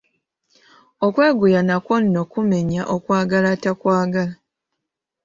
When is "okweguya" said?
1.05-1.61